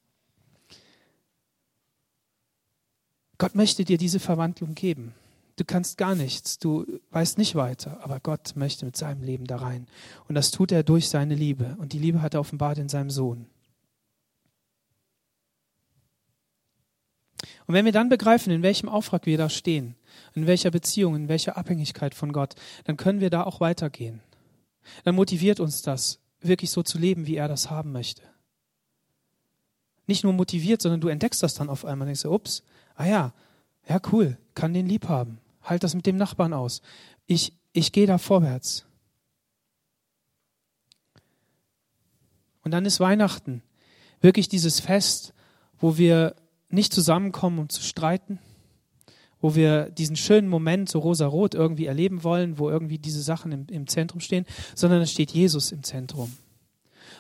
[3.37, 5.13] Gott möchte dir diese Verwandlung geben.
[5.57, 9.57] Du kannst gar nichts, du weißt nicht weiter, aber Gott möchte mit seinem Leben da
[9.57, 9.87] rein.
[10.27, 11.75] Und das tut er durch seine Liebe.
[11.79, 13.47] Und die Liebe hat er offenbart in seinem Sohn.
[17.65, 19.95] Und wenn wir dann begreifen, in welchem Auftrag wir da stehen,
[20.33, 24.21] in welcher Beziehung, in welcher Abhängigkeit von Gott, dann können wir da auch weitergehen.
[25.03, 28.21] Dann motiviert uns das, wirklich so zu leben, wie er das haben möchte.
[30.05, 32.63] Nicht nur motiviert, sondern du entdeckst das dann auf einmal und denkst, ups,
[32.95, 33.33] ah ja,
[33.87, 36.81] ja cool, kann den lieb haben halt das mit dem Nachbarn aus.
[37.25, 38.85] Ich, ich gehe da vorwärts.
[42.63, 43.63] Und dann ist Weihnachten
[44.19, 45.33] wirklich dieses Fest,
[45.77, 46.35] wo wir
[46.69, 48.39] nicht zusammenkommen, um zu streiten,
[49.41, 53.67] wo wir diesen schönen Moment so rosa-rot irgendwie erleben wollen, wo irgendwie diese Sachen im,
[53.69, 54.45] im Zentrum stehen,
[54.75, 56.31] sondern es steht Jesus im Zentrum.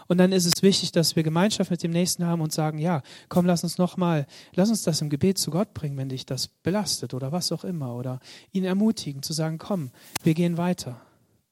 [0.07, 3.01] Und dann ist es wichtig, dass wir Gemeinschaft mit dem Nächsten haben und sagen, ja,
[3.29, 6.47] komm, lass uns nochmal, lass uns das im Gebet zu Gott bringen, wenn dich das
[6.47, 7.95] belastet oder was auch immer.
[7.95, 8.19] Oder
[8.51, 9.91] ihn ermutigen zu sagen, komm,
[10.23, 11.01] wir gehen weiter.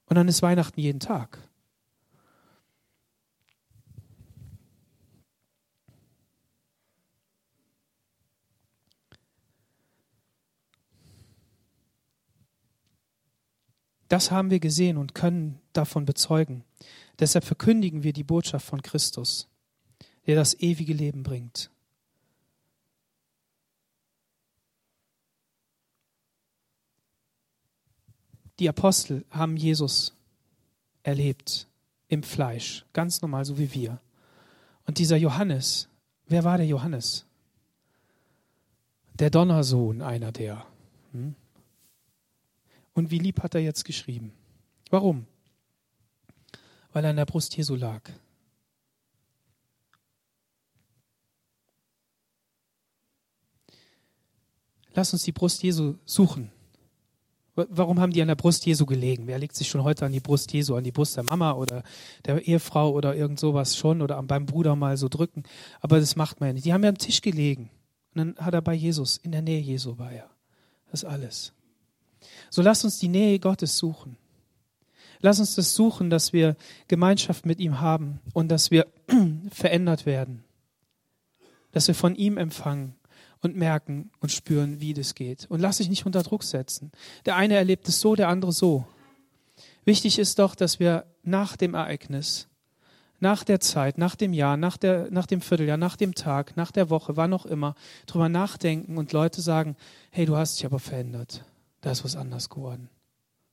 [0.06, 1.40] Und dann ist Weihnachten jeden Tag.
[14.08, 16.64] Das haben wir gesehen und können davon bezeugen.
[17.20, 19.48] Deshalb verkündigen wir die Botschaft von Christus,
[20.28, 21.72] der das ewige Leben bringt.
[28.60, 30.16] Die Apostel haben Jesus
[31.04, 31.68] erlebt
[32.08, 34.00] im Fleisch, ganz normal, so wie wir.
[34.86, 35.90] Und dieser Johannes,
[36.28, 37.26] wer war der Johannes?
[39.16, 40.66] Der Donnersohn, einer der.
[41.12, 41.36] Hm?
[42.96, 44.34] Und wie lieb hat er jetzt geschrieben?
[44.90, 45.28] Warum?
[46.96, 48.02] weil er an der Brust Jesu lag.
[54.94, 56.52] Lass uns die Brust Jesu suchen.
[57.56, 59.28] Warum haben die an der Brust Jesu gelegen?
[59.28, 61.84] Wer legt sich schon heute an die Brust Jesu, an die Brust der Mama oder
[62.24, 65.44] der Ehefrau oder irgend sowas schon oder beim Bruder mal so drücken?
[65.82, 66.66] Aber das macht man ja nicht.
[66.66, 67.72] Die haben ja am Tisch gelegen.
[68.14, 70.30] Und dann hat er bei Jesus, in der Nähe Jesu war er.
[70.92, 71.55] Das ist alles.
[72.50, 74.18] So lasst uns die Nähe Gottes suchen.
[75.22, 76.56] Lass uns das suchen, dass wir
[76.88, 78.88] Gemeinschaft mit ihm haben und dass wir
[79.52, 80.44] verändert werden.
[81.72, 82.96] Dass wir von ihm empfangen
[83.42, 85.46] und merken und spüren, wie das geht.
[85.50, 86.92] Und lass dich nicht unter Druck setzen.
[87.26, 88.86] Der eine erlebt es so, der andere so.
[89.84, 92.48] Wichtig ist doch, dass wir nach dem Ereignis,
[93.20, 96.72] nach der Zeit, nach dem Jahr, nach, der, nach dem Vierteljahr, nach dem Tag, nach
[96.72, 97.76] der Woche, wann auch immer,
[98.08, 99.76] drüber nachdenken und Leute sagen,
[100.12, 101.44] hey, du hast dich aber verändert.
[101.86, 102.90] Da ist was anders geworden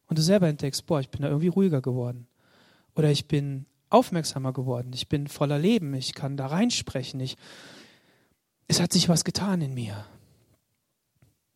[0.07, 2.27] und du selber entdeckst, boah, ich bin da irgendwie ruhiger geworden.
[2.95, 7.37] Oder ich bin aufmerksamer geworden, ich bin voller Leben, ich kann da reinsprechen, ich,
[8.69, 10.07] es hat sich was getan in mir.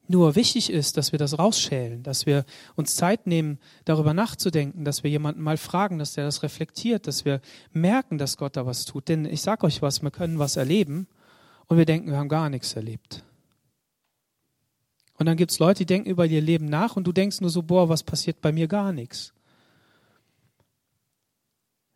[0.06, 5.02] Nur wichtig ist, dass wir das rausschälen, dass wir uns Zeit nehmen, darüber nachzudenken, dass
[5.02, 7.40] wir jemanden mal fragen, dass der das reflektiert, dass wir
[7.72, 9.08] merken, dass Gott da was tut.
[9.08, 11.06] Denn ich sage euch was, wir können was erleben
[11.68, 13.24] und wir denken, wir haben gar nichts erlebt.
[15.18, 17.50] Und dann gibt es Leute, die denken über ihr Leben nach und du denkst nur
[17.50, 19.32] so, boah, was passiert bei mir gar nichts.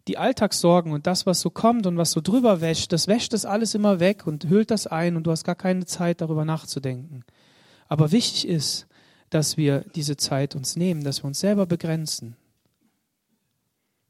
[0.09, 3.45] Die Alltagssorgen und das, was so kommt und was so drüber wäscht, das wäscht das
[3.45, 7.25] alles immer weg und hüllt das ein und du hast gar keine Zeit, darüber nachzudenken.
[7.89, 8.87] Aber wichtig ist,
[9.29, 12.37] dass wir diese Zeit uns nehmen, dass wir uns selber begrenzen.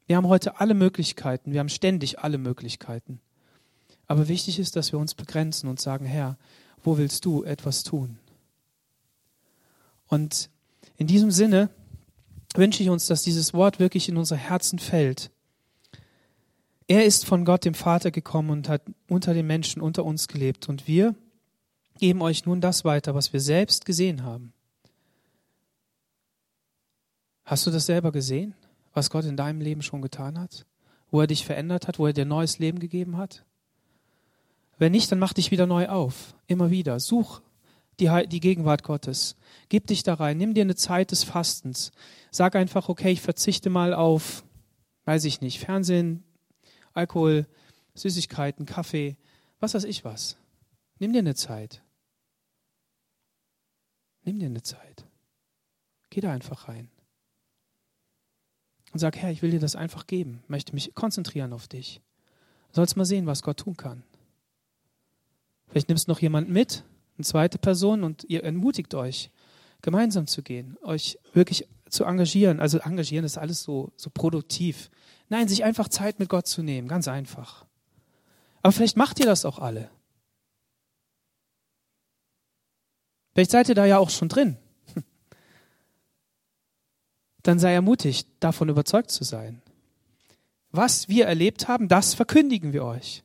[0.07, 3.19] Wir haben heute alle Möglichkeiten, wir haben ständig alle Möglichkeiten.
[4.07, 6.37] Aber wichtig ist, dass wir uns begrenzen und sagen, Herr,
[6.83, 8.17] wo willst du etwas tun?
[10.11, 10.49] Und
[10.97, 11.69] in diesem Sinne
[12.53, 15.31] wünsche ich uns, dass dieses Wort wirklich in unser Herzen fällt.
[16.85, 20.67] Er ist von Gott, dem Vater, gekommen und hat unter den Menschen, unter uns gelebt.
[20.67, 21.15] Und wir
[21.97, 24.51] geben euch nun das weiter, was wir selbst gesehen haben.
[27.45, 28.53] Hast du das selber gesehen,
[28.93, 30.65] was Gott in deinem Leben schon getan hat?
[31.09, 33.45] Wo er dich verändert hat, wo er dir neues Leben gegeben hat?
[34.77, 36.35] Wenn nicht, dann mach dich wieder neu auf.
[36.47, 36.99] Immer wieder.
[36.99, 37.41] Such
[38.01, 39.35] die, die Gegenwart Gottes.
[39.69, 40.37] Gib dich da rein.
[40.37, 41.91] Nimm dir eine Zeit des Fastens.
[42.31, 44.43] Sag einfach, okay, ich verzichte mal auf,
[45.05, 46.23] weiß ich nicht, Fernsehen,
[46.93, 47.47] Alkohol,
[47.93, 49.17] Süßigkeiten, Kaffee,
[49.59, 50.37] was weiß ich was.
[50.99, 51.81] Nimm dir eine Zeit.
[54.23, 55.05] Nimm dir eine Zeit.
[56.09, 56.89] Geh da einfach rein.
[58.91, 62.01] Und sag, Herr, ich will dir das einfach geben, möchte mich konzentrieren auf dich.
[62.69, 64.03] Du sollst mal sehen, was Gott tun kann.
[65.67, 66.83] Vielleicht nimmst du noch jemand mit,
[67.21, 69.29] eine zweite Person, und ihr ermutigt euch,
[69.83, 72.59] gemeinsam zu gehen, euch wirklich zu engagieren.
[72.59, 74.89] Also engagieren ist alles so, so produktiv.
[75.29, 77.65] Nein, sich einfach Zeit mit Gott zu nehmen, ganz einfach.
[78.63, 79.89] Aber vielleicht macht ihr das auch alle.
[83.33, 84.57] Vielleicht seid ihr da ja auch schon drin.
[87.43, 89.61] Dann sei ermutigt, davon überzeugt zu sein.
[90.71, 93.23] Was wir erlebt haben, das verkündigen wir euch.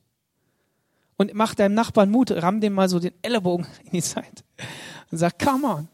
[1.17, 4.43] Und mach deinem Nachbarn Mut, ramm dem mal so den Ellenbogen in die Seite
[5.11, 5.87] und sag, come on.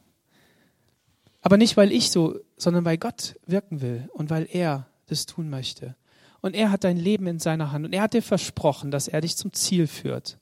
[1.41, 5.49] Aber nicht, weil ich so, sondern weil Gott wirken will und weil er das tun
[5.49, 5.95] möchte.
[6.41, 9.21] Und er hat dein Leben in seiner Hand und er hat dir versprochen, dass er
[9.21, 10.37] dich zum Ziel führt.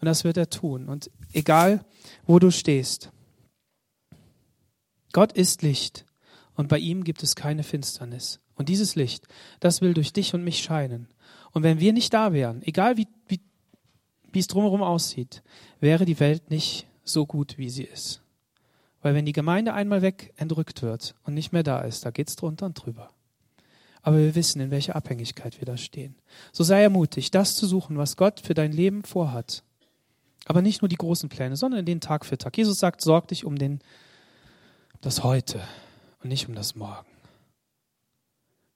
[0.00, 0.88] Und das wird er tun.
[0.88, 1.84] Und egal,
[2.26, 3.10] wo du stehst.
[5.12, 6.04] Gott ist Licht
[6.56, 8.40] und bei ihm gibt es keine Finsternis.
[8.56, 9.26] Und dieses Licht,
[9.60, 11.08] das will durch dich und mich scheinen.
[11.52, 13.40] Und wenn wir nicht da wären, egal wie, wie,
[14.34, 15.42] wie es drumherum aussieht,
[15.80, 18.22] wäre die Welt nicht so gut, wie sie ist.
[19.02, 22.36] Weil wenn die Gemeinde einmal weg entrückt wird und nicht mehr da ist, da geht's
[22.36, 23.10] drunter und drüber
[24.04, 26.14] aber wir wissen, in welcher Abhängigkeit wir da stehen.
[26.52, 29.64] So sei ermutigt, das zu suchen, was Gott für dein Leben vorhat.
[30.44, 32.54] Aber nicht nur die großen Pläne, sondern den Tag für Tag.
[32.56, 33.80] Jesus sagt, sorg dich um den,
[35.00, 35.62] das Heute
[36.22, 37.08] und nicht um das Morgen.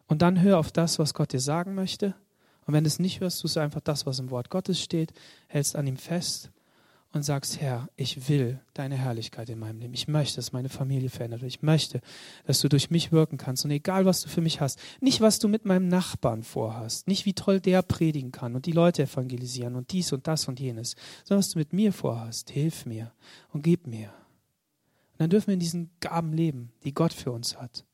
[0.06, 2.14] Und dann hör auf das, was Gott dir sagen möchte.
[2.68, 5.14] Und wenn du es nicht hörst, tust du einfach das, was im Wort Gottes steht,
[5.46, 6.50] hältst an ihm fest
[7.14, 9.94] und sagst, Herr, ich will deine Herrlichkeit in meinem Leben.
[9.94, 11.50] Ich möchte, dass meine Familie verändert wird.
[11.50, 12.02] Ich möchte,
[12.46, 13.64] dass du durch mich wirken kannst.
[13.64, 17.24] Und egal, was du für mich hast, nicht, was du mit meinem Nachbarn vorhast, nicht,
[17.24, 20.94] wie toll der predigen kann und die Leute evangelisieren und dies und das und jenes,
[21.24, 22.50] sondern was du mit mir vorhast.
[22.50, 23.12] Hilf mir
[23.50, 24.08] und gib mir.
[25.12, 27.86] Und dann dürfen wir in diesen Gaben leben, die Gott für uns hat.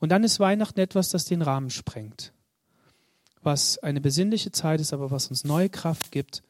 [0.00, 2.34] Und dann ist Weihnachten etwas, das den Rahmen sprengt.
[3.42, 6.42] Was eine besinnliche Zeit ist, aber was uns neue Kraft gibt,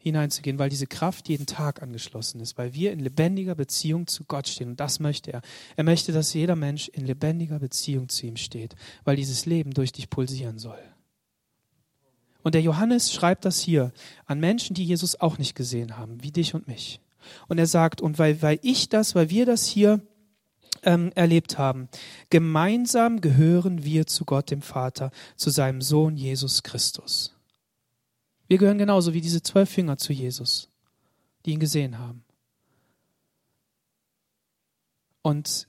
[0.00, 4.48] hineinzugehen, weil diese Kraft jeden Tag angeschlossen ist, weil wir in lebendiger Beziehung zu Gott
[4.48, 4.70] stehen.
[4.70, 5.42] Und das möchte er.
[5.76, 8.74] Er möchte, dass jeder Mensch in lebendiger Beziehung zu ihm steht,
[9.04, 10.78] weil dieses Leben durch dich pulsieren soll.
[12.42, 13.92] Und der Johannes schreibt das hier
[14.24, 17.00] an Menschen, die Jesus auch nicht gesehen haben, wie dich und mich.
[17.48, 20.00] Und er sagt, und weil, weil ich das, weil wir das hier
[20.82, 21.88] ähm, erlebt haben,
[22.30, 27.34] gemeinsam gehören wir zu Gott, dem Vater, zu seinem Sohn Jesus Christus.
[28.48, 30.68] Wir gehören genauso wie diese zwölf Finger zu Jesus,
[31.46, 32.24] die ihn gesehen haben.
[35.22, 35.68] Und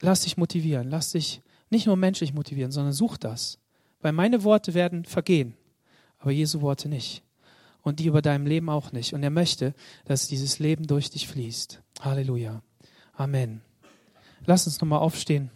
[0.00, 3.58] lass dich motivieren, lass dich nicht nur menschlich motivieren, sondern such das.
[4.00, 5.54] Weil meine Worte werden vergehen,
[6.18, 7.22] aber Jesu Worte nicht.
[7.82, 9.12] Und die über deinem Leben auch nicht.
[9.12, 11.82] Und er möchte, dass dieses Leben durch dich fließt.
[12.00, 12.62] Halleluja.
[13.14, 13.62] Amen.
[14.44, 15.50] Lass uns nochmal aufstehen.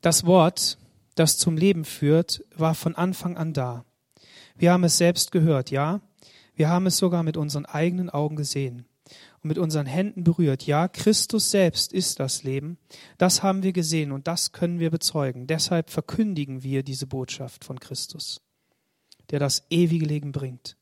[0.00, 0.78] Das Wort,
[1.16, 3.84] das zum Leben führt, war von Anfang an da.
[4.56, 6.00] Wir haben es selbst gehört, ja.
[6.54, 8.86] Wir haben es sogar mit unseren eigenen Augen gesehen
[9.42, 10.66] und mit unseren Händen berührt.
[10.66, 12.78] Ja, Christus selbst ist das Leben.
[13.18, 15.46] Das haben wir gesehen und das können wir bezeugen.
[15.46, 18.40] Deshalb verkündigen wir diese Botschaft von Christus,
[19.30, 20.76] der das ewige Leben bringt.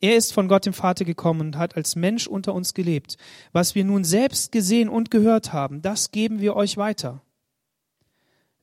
[0.00, 3.16] Er ist von Gott dem Vater gekommen und hat als Mensch unter uns gelebt.
[3.52, 7.22] Was wir nun selbst gesehen und gehört haben, das geben wir euch weiter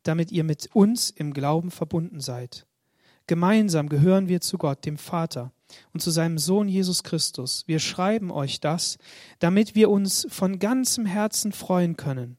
[0.05, 2.65] damit ihr mit uns im Glauben verbunden seid.
[3.27, 5.51] Gemeinsam gehören wir zu Gott, dem Vater,
[5.93, 7.63] und zu seinem Sohn Jesus Christus.
[7.67, 8.97] Wir schreiben euch das,
[9.39, 12.37] damit wir uns von ganzem Herzen freuen können.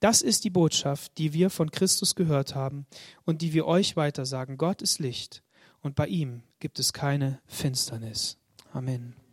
[0.00, 2.86] Das ist die Botschaft, die wir von Christus gehört haben
[3.24, 4.58] und die wir euch weitersagen.
[4.58, 5.42] Gott ist Licht
[5.80, 8.36] und bei ihm gibt es keine Finsternis.
[8.72, 9.23] Amen.